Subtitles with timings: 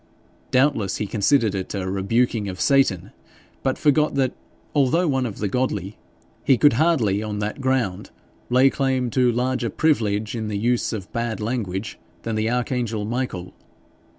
[0.49, 3.11] Doubtless he considered it a rebuking of Satan,
[3.61, 4.33] but forgot that,
[4.73, 5.95] although one of the godly,
[6.43, 8.09] he could hardly on that ground
[8.49, 13.53] lay claim to larger privilege in the use of bad language than the archangel Michael.